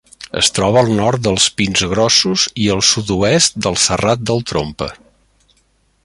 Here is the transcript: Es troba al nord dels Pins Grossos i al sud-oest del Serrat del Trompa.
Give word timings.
Es 0.39 0.47
troba 0.59 0.79
al 0.81 0.87
nord 0.99 1.21
dels 1.25 1.43
Pins 1.59 1.83
Grossos 1.91 2.45
i 2.63 2.67
al 2.75 2.81
sud-oest 2.91 3.59
del 3.67 3.77
Serrat 3.83 4.23
del 4.31 4.41
Trompa. 4.53 4.89